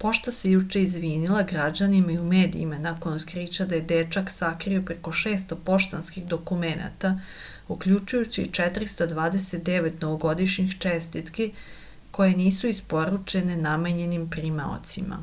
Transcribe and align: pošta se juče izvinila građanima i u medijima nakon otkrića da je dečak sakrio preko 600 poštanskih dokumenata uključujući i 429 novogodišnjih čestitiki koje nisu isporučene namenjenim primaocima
pošta 0.00 0.32
se 0.38 0.50
juče 0.54 0.80
izvinila 0.86 1.44
građanima 1.52 2.12
i 2.14 2.16
u 2.22 2.24
medijima 2.32 2.80
nakon 2.86 3.14
otkrića 3.20 3.66
da 3.70 3.78
je 3.78 3.84
dečak 3.92 4.32
sakrio 4.34 4.82
preko 4.90 5.12
600 5.20 5.58
poštanskih 5.70 6.26
dokumenata 6.34 7.14
uključujući 7.76 8.44
i 8.48 8.50
429 8.60 9.98
novogodišnjih 10.06 10.76
čestitiki 10.86 11.48
koje 12.18 12.36
nisu 12.42 12.72
isporučene 12.74 13.56
namenjenim 13.66 14.28
primaocima 14.38 15.22